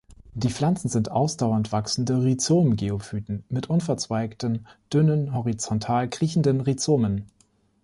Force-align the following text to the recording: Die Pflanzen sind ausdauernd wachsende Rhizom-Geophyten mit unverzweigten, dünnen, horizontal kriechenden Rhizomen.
Die 0.33 0.49
Pflanzen 0.49 0.89
sind 0.89 1.11
ausdauernd 1.11 1.71
wachsende 1.71 2.23
Rhizom-Geophyten 2.23 3.43
mit 3.49 3.69
unverzweigten, 3.69 4.65
dünnen, 4.91 5.31
horizontal 5.35 6.09
kriechenden 6.09 6.61
Rhizomen. 6.61 7.27